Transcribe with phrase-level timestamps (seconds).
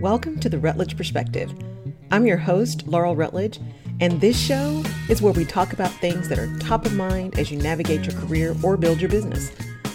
[0.00, 1.50] Welcome to the Rutledge Perspective.
[2.10, 3.58] I'm your host, Laurel Rutledge,
[3.98, 7.50] and this show is where we talk about things that are top of mind as
[7.50, 9.50] you navigate your career or build your business.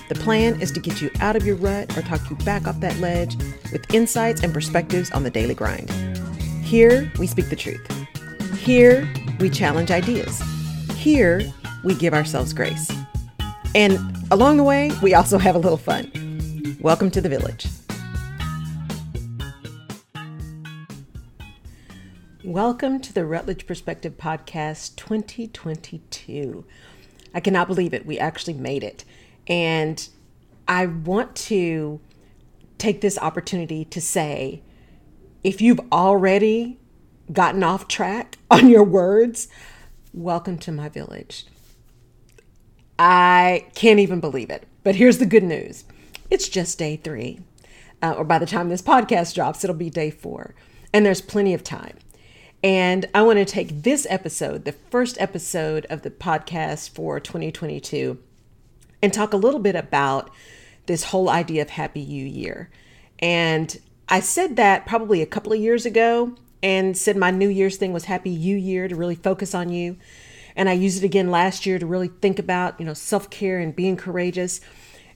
[0.09, 2.79] The plan is to get you out of your rut or talk you back off
[2.79, 3.37] that ledge
[3.71, 5.91] with insights and perspectives on the daily grind.
[6.63, 7.87] Here, we speak the truth.
[8.57, 9.07] Here,
[9.39, 10.41] we challenge ideas.
[10.95, 11.43] Here,
[11.83, 12.91] we give ourselves grace.
[13.75, 13.99] And
[14.31, 16.11] along the way, we also have a little fun.
[16.81, 17.67] Welcome to the village.
[22.51, 26.65] Welcome to the Rutledge Perspective Podcast 2022.
[27.33, 28.05] I cannot believe it.
[28.05, 29.05] We actually made it.
[29.47, 30.05] And
[30.67, 32.01] I want to
[32.77, 34.63] take this opportunity to say
[35.45, 36.77] if you've already
[37.31, 39.47] gotten off track on your words,
[40.13, 41.45] welcome to my village.
[42.99, 44.67] I can't even believe it.
[44.83, 45.85] But here's the good news
[46.29, 47.39] it's just day three.
[48.01, 50.53] Uh, or by the time this podcast drops, it'll be day four.
[50.93, 51.95] And there's plenty of time.
[52.63, 58.19] And I want to take this episode, the first episode of the podcast for 2022,
[59.01, 60.29] and talk a little bit about
[60.85, 62.69] this whole idea of Happy You Year.
[63.17, 67.77] And I said that probably a couple of years ago and said my New Year's
[67.77, 69.97] thing was Happy You Year to really focus on you.
[70.55, 73.57] And I used it again last year to really think about, you know, self care
[73.57, 74.61] and being courageous.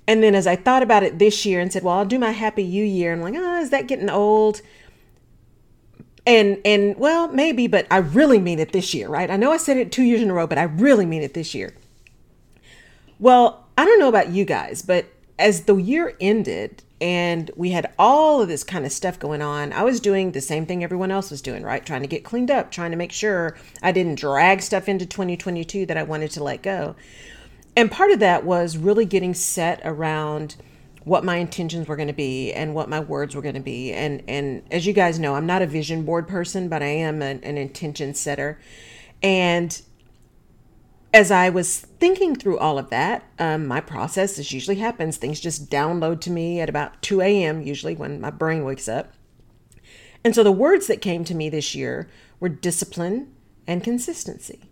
[0.08, 2.32] And then as I thought about it this year and said, well, I'll do my
[2.32, 4.62] Happy You Year, and I'm like, oh, is that getting old?
[6.26, 9.30] And and well maybe but i really mean it this year right?
[9.30, 11.34] I know i said it two years in a row but i really mean it
[11.34, 11.76] this year.
[13.20, 15.06] Well i don't know about you guys but
[15.38, 19.74] as the year ended and we had all of this kind of stuff going on
[19.74, 21.86] i was doing the same thing everyone else was doing right?
[21.86, 25.86] Trying to get cleaned up trying to make sure i didn't drag stuff into 2022
[25.86, 26.96] that i wanted to let go.
[27.78, 30.56] And part of that was really getting set around
[31.06, 33.94] what my intentions were going to be and what my words were going to be.
[33.94, 37.22] And and as you guys know, I'm not a vision board person, but I am
[37.22, 38.60] an, an intention setter.
[39.24, 39.82] And
[41.14, 45.40] as I was thinking through all of that, um, my process, as usually happens, things
[45.40, 49.14] just download to me at about 2 a.m., usually when my brain wakes up.
[50.26, 52.10] And so the words that came to me this year
[52.42, 53.34] were discipline
[53.66, 54.70] and consistency.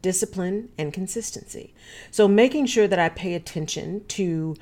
[0.00, 1.74] Discipline and consistency.
[2.10, 4.56] So making sure that I pay attention to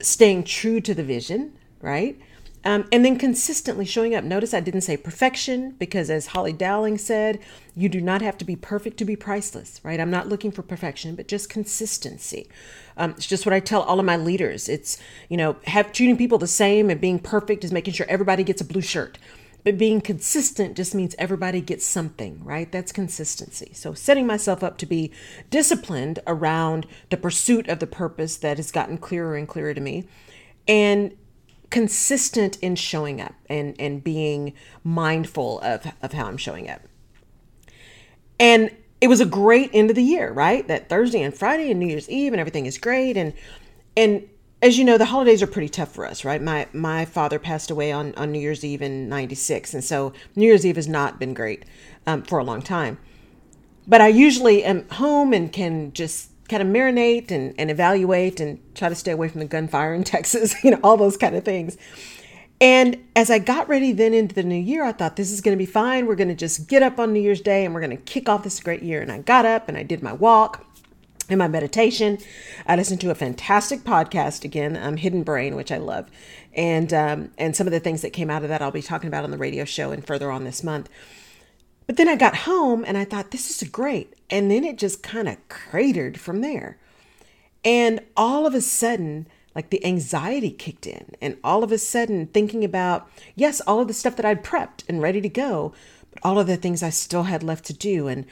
[0.00, 2.18] staying true to the vision, right?
[2.66, 4.24] Um, and then consistently showing up.
[4.24, 7.38] Notice I didn't say perfection because, as Holly Dowling said,
[7.76, 10.00] you do not have to be perfect to be priceless, right?
[10.00, 12.48] I'm not looking for perfection, but just consistency.
[12.96, 14.68] Um, it's just what I tell all of my leaders.
[14.70, 14.96] It's,
[15.28, 18.62] you know, have treating people the same and being perfect is making sure everybody gets
[18.62, 19.18] a blue shirt.
[19.64, 22.70] But being consistent just means everybody gets something, right?
[22.70, 23.72] That's consistency.
[23.72, 25.10] So setting myself up to be
[25.48, 30.06] disciplined around the pursuit of the purpose that has gotten clearer and clearer to me
[30.68, 31.16] and
[31.70, 34.52] consistent in showing up and, and being
[34.84, 36.82] mindful of, of how I'm showing up.
[38.38, 38.70] And
[39.00, 40.66] it was a great end of the year, right?
[40.68, 43.16] That Thursday and Friday and New Year's Eve and everything is great.
[43.16, 43.32] And
[43.96, 44.28] and
[44.64, 46.40] as you know, the holidays are pretty tough for us, right?
[46.40, 50.46] My my father passed away on, on New Year's Eve in '96, and so New
[50.46, 51.66] Year's Eve has not been great
[52.06, 52.96] um, for a long time.
[53.86, 58.58] But I usually am home and can just kind of marinate and, and evaluate and
[58.74, 61.44] try to stay away from the gunfire in Texas, you know, all those kind of
[61.44, 61.76] things.
[62.58, 65.54] And as I got ready then into the new year, I thought this is going
[65.54, 66.06] to be fine.
[66.06, 68.30] We're going to just get up on New Year's Day and we're going to kick
[68.30, 69.02] off this great year.
[69.02, 70.64] And I got up and I did my walk
[71.28, 72.18] in my meditation.
[72.66, 76.10] I listened to a fantastic podcast again, um, Hidden Brain, which I love,
[76.52, 79.08] and um, and some of the things that came out of that I'll be talking
[79.08, 80.88] about on the radio show and further on this month.
[81.86, 85.02] But then I got home and I thought this is great, and then it just
[85.02, 86.78] kind of cratered from there,
[87.64, 89.26] and all of a sudden.
[89.56, 93.86] Like the anxiety kicked in, and all of a sudden, thinking about, yes, all of
[93.86, 95.72] the stuff that I'd prepped and ready to go,
[96.10, 98.26] but all of the things I still had left to do, and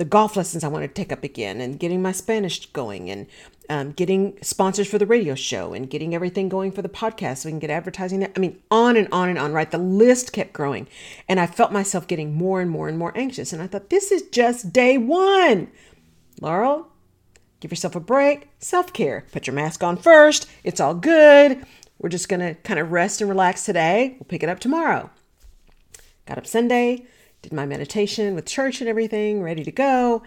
[0.00, 3.26] the golf lessons I want to take up again and getting my Spanish going and
[3.68, 7.48] um, getting sponsors for the radio show and getting everything going for the podcast so
[7.48, 8.32] we can get advertising there.
[8.34, 9.70] I mean, on and on and on, right?
[9.70, 10.88] The list kept growing.
[11.28, 13.52] And I felt myself getting more and more and more anxious.
[13.52, 15.70] And I thought, this is just day one.
[16.40, 16.88] Laurel,
[17.60, 18.48] give yourself a break.
[18.58, 19.26] Self care.
[19.32, 20.48] Put your mask on first.
[20.64, 21.62] It's all good.
[21.98, 24.16] We're just going to kind of rest and relax today.
[24.18, 25.10] We'll pick it up tomorrow.
[26.24, 27.04] Got up Sunday,
[27.42, 30.22] did my meditation with church and everything, ready to go.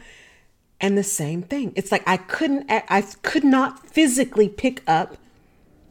[0.82, 1.72] And the same thing.
[1.76, 5.18] It's like I couldn't, I could not physically pick up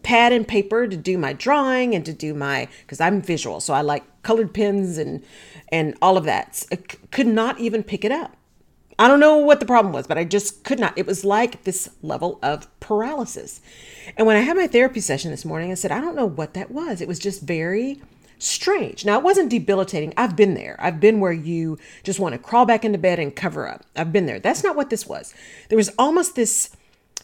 [0.02, 3.72] pad and paper to do my drawing and to do my, because I'm visual, so
[3.72, 5.22] I like colored pens and
[5.68, 6.64] and all of that.
[6.70, 8.36] I could not even pick it up.
[8.98, 10.96] I don't know what the problem was, but I just could not.
[10.98, 13.60] It was like this level of paralysis.
[14.16, 16.54] And when I had my therapy session this morning, I said, I don't know what
[16.54, 17.00] that was.
[17.00, 18.02] It was just very
[18.42, 19.04] strange.
[19.04, 20.12] Now, it wasn't debilitating.
[20.16, 20.76] I've been there.
[20.78, 23.84] I've been where you just want to crawl back into bed and cover up.
[23.96, 24.40] I've been there.
[24.40, 25.34] That's not what this was.
[25.68, 26.70] There was almost this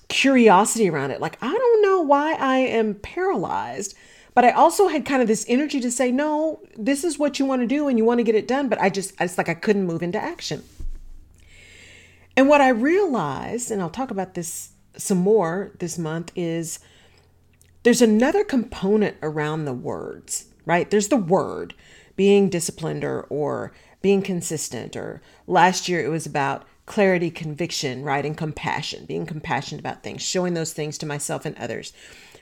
[0.08, 1.20] curiosity around it.
[1.20, 3.94] Like, I don't know why I am paralyzed,
[4.34, 7.44] but I also had kind of this energy to say, no, this is what you
[7.44, 8.68] want to do and you want to get it done.
[8.68, 10.62] But I just, it's like I couldn't move into action.
[12.36, 16.78] And what I realized, and I'll talk about this some more this month, is
[17.82, 20.88] there's another component around the words right?
[20.90, 21.74] There's the word
[22.14, 23.72] being disciplined or, or
[24.02, 24.94] being consistent.
[24.94, 28.24] Or last year it was about clarity, conviction, right?
[28.24, 31.92] And compassion, being compassionate about things, showing those things to myself and others.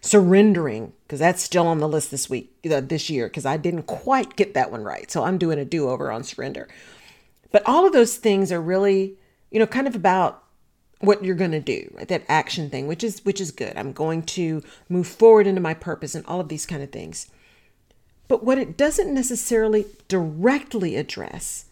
[0.01, 4.37] Surrendering, because that's still on the list this week, this year, because I didn't quite
[4.37, 5.11] get that one right.
[5.11, 6.69] So I'm doing a do over on surrender.
[7.53, 9.15] But all of those things are really,
[9.51, 10.43] you know, kind of about
[11.01, 13.93] what you're going to do right that action thing which is which is good i'm
[13.93, 17.31] going to move forward into my purpose and all of these kind of things
[18.29, 21.67] but what it doesn't necessarily directly address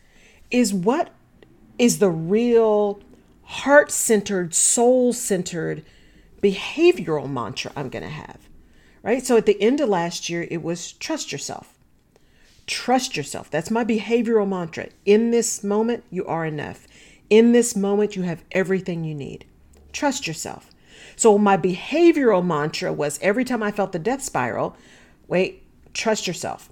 [0.50, 1.10] is what
[1.78, 3.00] is the real
[3.42, 5.84] heart centered, soul centered
[6.42, 8.38] behavioral mantra I'm going to have.
[9.02, 9.24] Right?
[9.24, 11.74] So at the end of last year, it was trust yourself.
[12.66, 13.50] Trust yourself.
[13.50, 14.88] That's my behavioral mantra.
[15.04, 16.86] In this moment, you are enough.
[17.28, 19.44] In this moment, you have everything you need.
[19.92, 20.70] Trust yourself.
[21.16, 24.76] So my behavioral mantra was every time I felt the death spiral,
[25.28, 25.63] wait,
[25.94, 26.70] trust yourself.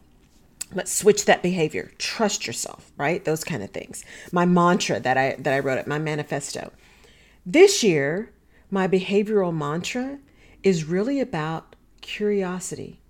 [0.75, 1.93] Let's switch that behavior.
[1.99, 3.25] Trust yourself, right?
[3.25, 4.05] Those kind of things.
[4.33, 6.73] My mantra that I that I wrote it, my manifesto.
[7.45, 8.33] This year,
[8.71, 10.19] my behavioral mantra
[10.63, 13.02] is really about curiosity.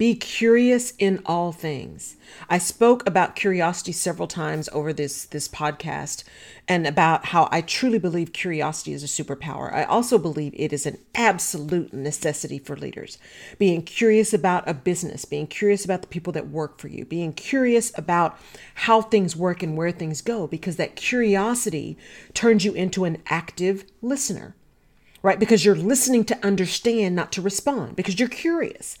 [0.00, 2.16] Be curious in all things.
[2.48, 6.24] I spoke about curiosity several times over this this podcast
[6.66, 9.70] and about how I truly believe curiosity is a superpower.
[9.70, 13.18] I also believe it is an absolute necessity for leaders.
[13.58, 17.34] Being curious about a business, being curious about the people that work for you, being
[17.34, 18.40] curious about
[18.76, 21.98] how things work and where things go because that curiosity
[22.32, 24.56] turns you into an active listener.
[25.22, 25.38] Right?
[25.38, 28.96] Because you're listening to understand, not to respond, because you're curious.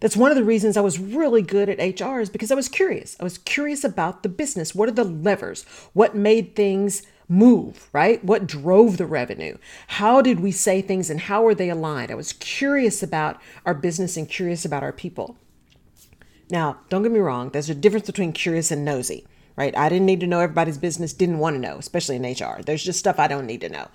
[0.00, 2.68] That's one of the reasons I was really good at HR is because I was
[2.68, 3.16] curious.
[3.20, 4.74] I was curious about the business.
[4.74, 5.64] What are the levers?
[5.92, 8.22] What made things move, right?
[8.24, 9.56] What drove the revenue?
[9.88, 12.10] How did we say things and how are they aligned?
[12.10, 15.36] I was curious about our business and curious about our people.
[16.50, 19.26] Now, don't get me wrong, there's a difference between curious and nosy,
[19.56, 19.74] right?
[19.76, 22.62] I didn't need to know everybody's business, didn't want to know, especially in HR.
[22.62, 23.88] There's just stuff I don't need to know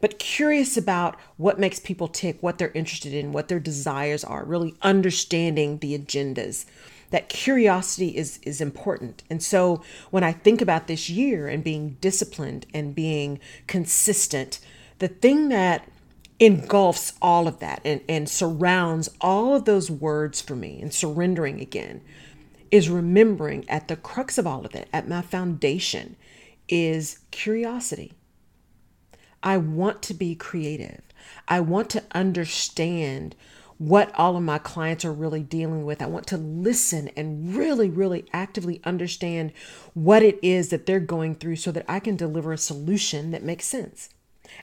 [0.00, 4.44] but curious about what makes people tick, what they're interested in, what their desires are,
[4.44, 6.66] really understanding the agendas.
[7.10, 9.22] That curiosity is is important.
[9.30, 13.38] And so when I think about this year and being disciplined and being
[13.68, 14.58] consistent,
[14.98, 15.88] the thing that
[16.40, 21.60] engulfs all of that and, and surrounds all of those words for me and surrendering
[21.60, 22.00] again
[22.70, 26.16] is remembering at the crux of all of it, at my foundation,
[26.68, 28.12] is curiosity.
[29.44, 31.02] I want to be creative.
[31.46, 33.36] I want to understand
[33.76, 36.00] what all of my clients are really dealing with.
[36.00, 39.52] I want to listen and really, really actively understand
[39.92, 43.42] what it is that they're going through so that I can deliver a solution that
[43.42, 44.08] makes sense.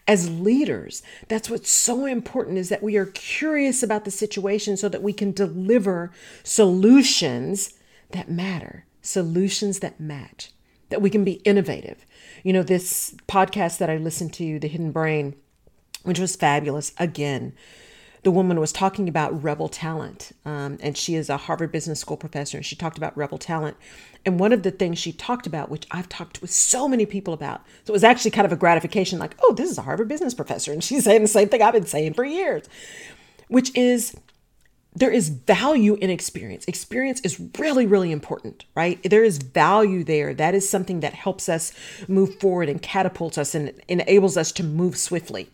[0.07, 4.89] As leaders, that's what's so important is that we are curious about the situation so
[4.89, 6.11] that we can deliver
[6.43, 7.73] solutions
[8.11, 10.51] that matter, solutions that match,
[10.91, 12.05] that we can be innovative,
[12.43, 15.35] you know, this podcast that I listened to, The Hidden Brain,
[16.03, 16.93] which was fabulous.
[16.99, 17.53] Again,
[18.23, 22.17] the woman was talking about rebel talent, um, and she is a Harvard Business School
[22.17, 23.77] professor, and she talked about rebel talent.
[24.23, 27.33] And one of the things she talked about, which I've talked with so many people
[27.33, 30.07] about, so it was actually kind of a gratification, like, oh, this is a Harvard
[30.07, 32.69] business professor, and she's saying the same thing I've been saying for years,
[33.47, 34.15] which is
[34.93, 36.65] there is value in experience.
[36.67, 39.01] Experience is really, really important, right?
[39.03, 40.33] There is value there.
[40.33, 41.71] That is something that helps us
[42.07, 45.49] move forward and catapults us and enables us to move swiftly.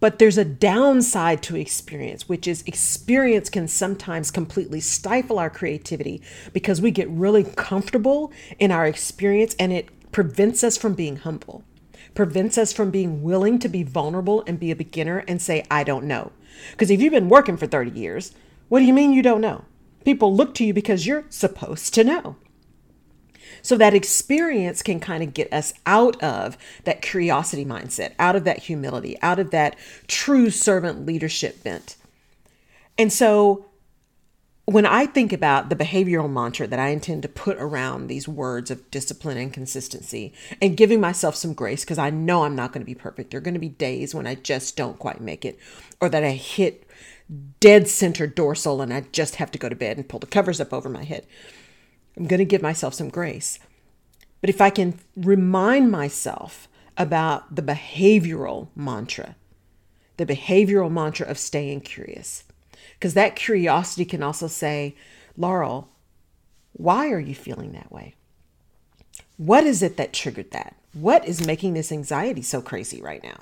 [0.00, 6.22] But there's a downside to experience, which is experience can sometimes completely stifle our creativity
[6.52, 11.62] because we get really comfortable in our experience and it prevents us from being humble,
[12.14, 15.84] prevents us from being willing to be vulnerable and be a beginner and say, I
[15.84, 16.32] don't know.
[16.72, 18.32] Because if you've been working for 30 years,
[18.68, 19.64] what do you mean you don't know?
[20.04, 22.36] People look to you because you're supposed to know.
[23.62, 28.44] So that experience can kind of get us out of that curiosity mindset, out of
[28.44, 29.76] that humility, out of that
[30.06, 31.96] true servant leadership bent.
[32.96, 33.66] And so
[34.70, 38.70] when I think about the behavioral mantra that I intend to put around these words
[38.70, 42.82] of discipline and consistency and giving myself some grace, because I know I'm not going
[42.82, 43.32] to be perfect.
[43.32, 45.58] There are going to be days when I just don't quite make it
[46.00, 46.88] or that I hit
[47.58, 50.60] dead center dorsal and I just have to go to bed and pull the covers
[50.60, 51.26] up over my head.
[52.16, 53.58] I'm going to give myself some grace.
[54.40, 59.34] But if I can remind myself about the behavioral mantra,
[60.16, 62.44] the behavioral mantra of staying curious,
[62.94, 64.94] because that curiosity can also say,
[65.36, 65.88] Laurel,
[66.72, 68.14] why are you feeling that way?
[69.36, 70.76] What is it that triggered that?
[70.92, 73.40] What is making this anxiety so crazy right now?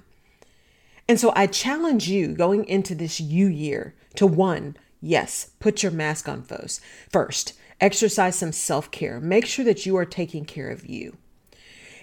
[1.08, 5.92] And so I challenge you going into this you year to one, yes, put your
[5.92, 6.80] mask on first.
[7.10, 9.18] First, exercise some self care.
[9.18, 11.16] Make sure that you are taking care of you.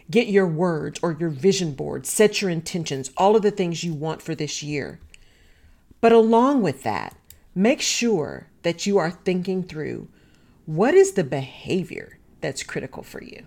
[0.10, 3.94] Get your words or your vision board, set your intentions, all of the things you
[3.94, 5.00] want for this year.
[6.02, 7.16] But along with that,
[7.56, 10.10] make sure that you are thinking through
[10.66, 13.46] what is the behavior that's critical for you?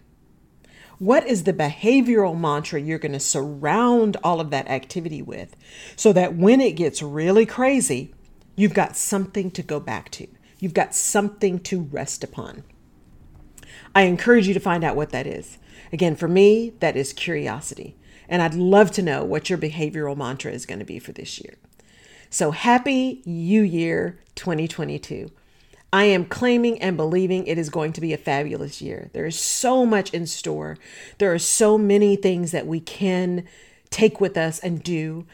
[0.98, 5.54] What is the behavioral mantra you're going to surround all of that activity with
[5.94, 8.14] so that when it gets really crazy,
[8.56, 10.26] you've got something to go back to?
[10.58, 12.64] You've got something to rest upon.
[13.94, 15.58] I encourage you to find out what that is.
[15.92, 17.96] Again, for me, that is curiosity.
[18.28, 21.40] And I'd love to know what your behavioral mantra is going to be for this
[21.40, 21.54] year.
[22.30, 25.30] So happy You Year 2022.
[25.90, 29.08] I am claiming and believing it is going to be a fabulous year.
[29.14, 30.76] There is so much in store.
[31.16, 33.44] There are so many things that we can
[33.88, 35.25] take with us and do.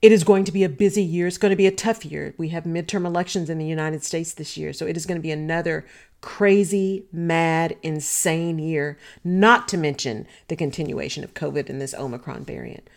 [0.00, 1.26] It is going to be a busy year.
[1.26, 2.34] It's going to be a tough year.
[2.38, 4.72] We have midterm elections in the United States this year.
[4.72, 5.84] So it is going to be another
[6.20, 12.88] crazy, mad, insane year, not to mention the continuation of COVID and this Omicron variant.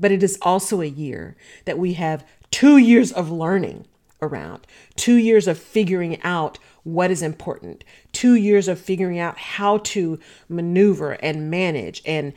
[0.00, 3.86] But it is also a year that we have two years of learning
[4.20, 7.82] around, two years of figuring out what is important,
[8.12, 12.32] two years of figuring out how to maneuver and manage and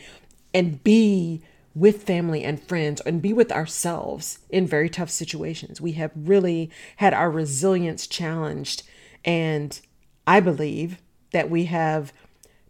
[0.53, 1.43] and be
[1.75, 5.81] with family and friends and be with ourselves in very tough situations.
[5.81, 8.83] We have really had our resilience challenged
[9.25, 9.79] and
[10.25, 12.13] I believe that we have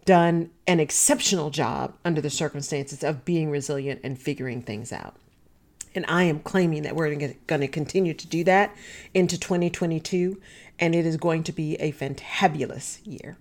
[0.05, 5.15] done an exceptional job under the circumstances of being resilient and figuring things out.
[5.95, 8.75] And I am claiming that we're going to continue to do that
[9.13, 10.39] into 2022,
[10.77, 13.37] and it is going to be a fantabulous year.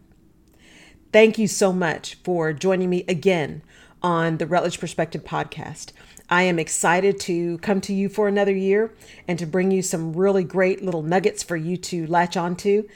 [1.12, 3.62] Thank you so much for joining me again
[4.02, 5.92] on the Rutledge Perspective podcast.
[6.30, 8.94] I am excited to come to you for another year
[9.26, 12.88] and to bring you some really great little nuggets for you to latch onto.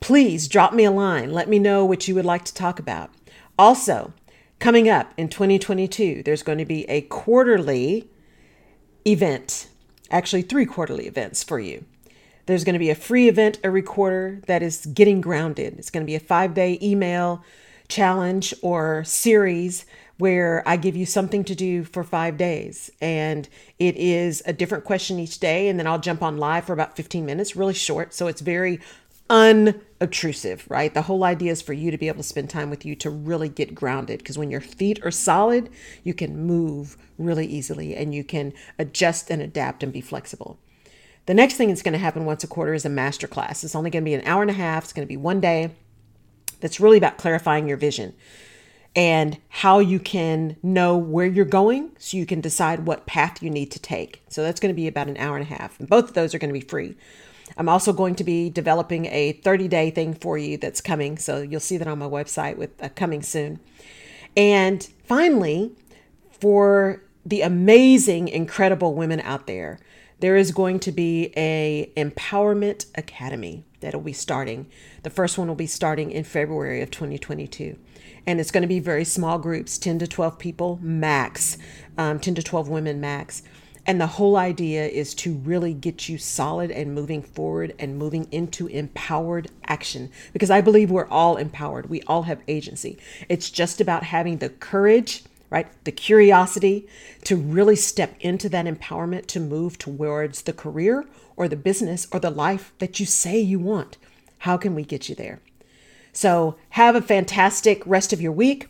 [0.00, 1.32] Please drop me a line.
[1.32, 3.10] Let me know what you would like to talk about.
[3.58, 4.14] Also,
[4.60, 8.08] coming up in 2022, there's going to be a quarterly
[9.06, 9.68] event,
[10.10, 11.84] actually, three quarterly events for you.
[12.46, 15.78] There's going to be a free event every quarter that is getting grounded.
[15.78, 17.44] It's going to be a five day email
[17.88, 19.84] challenge or series
[20.18, 22.90] where I give you something to do for five days.
[23.00, 25.68] And it is a different question each day.
[25.68, 28.12] And then I'll jump on live for about 15 minutes, really short.
[28.12, 28.80] So it's very
[29.30, 30.92] unobtrusive, right?
[30.92, 33.08] The whole idea is for you to be able to spend time with you to
[33.08, 35.70] really get grounded because when your feet are solid,
[36.02, 40.58] you can move really easily and you can adjust and adapt and be flexible.
[41.26, 43.62] The next thing that's going to happen once a quarter is a master class.
[43.62, 45.40] It's only going to be an hour and a half, it's going to be one
[45.40, 45.70] day.
[46.58, 48.14] That's really about clarifying your vision
[48.96, 53.48] and how you can know where you're going so you can decide what path you
[53.48, 54.22] need to take.
[54.28, 55.78] So that's going to be about an hour and a half.
[55.78, 56.96] And both of those are going to be free.
[57.56, 61.18] I'm also going to be developing a 30 day thing for you that's coming.
[61.18, 63.60] So you'll see that on my website with uh, coming soon.
[64.36, 65.72] And finally,
[66.30, 69.78] for the amazing, incredible women out there,
[70.20, 74.66] there is going to be a empowerment academy that'll be starting.
[75.02, 77.78] The first one will be starting in February of 2022.
[78.26, 81.56] And it's going to be very small groups, 10 to 12 people max,
[81.96, 83.42] um, 10 to 12 women max.
[83.86, 88.28] And the whole idea is to really get you solid and moving forward and moving
[88.30, 91.88] into empowered action because I believe we're all empowered.
[91.88, 92.98] We all have agency.
[93.28, 95.66] It's just about having the courage, right?
[95.84, 96.86] The curiosity
[97.24, 101.06] to really step into that empowerment to move towards the career
[101.36, 103.96] or the business or the life that you say you want.
[104.38, 105.40] How can we get you there?
[106.12, 108.66] So, have a fantastic rest of your week.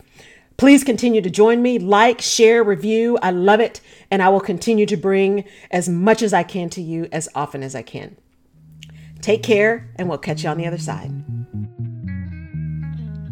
[0.57, 3.17] Please continue to join me, like, share, review.
[3.21, 3.81] I love it.
[4.11, 7.63] And I will continue to bring as much as I can to you as often
[7.63, 8.15] as I can.
[9.21, 11.11] Take care, and we'll catch you on the other side.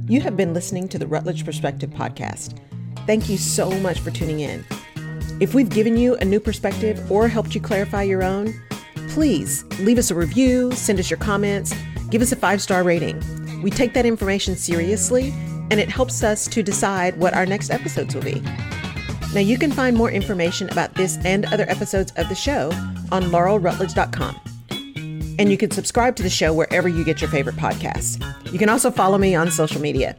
[0.09, 2.59] You have been listening to the Rutledge Perspective Podcast.
[3.05, 4.65] Thank you so much for tuning in.
[5.39, 8.53] If we've given you a new perspective or helped you clarify your own,
[9.09, 11.73] please leave us a review, send us your comments,
[12.09, 13.21] give us a five star rating.
[13.61, 15.33] We take that information seriously
[15.71, 18.41] and it helps us to decide what our next episodes will be.
[19.33, 22.71] Now, you can find more information about this and other episodes of the show
[23.11, 24.39] on laurelrutledge.com.
[25.37, 28.19] And you can subscribe to the show wherever you get your favorite podcasts.
[28.51, 30.17] You can also follow me on social media.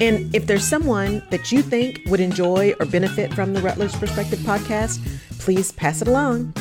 [0.00, 4.38] And if there's someone that you think would enjoy or benefit from the Rutledge Perspective
[4.40, 5.00] podcast,
[5.38, 6.54] please pass it along.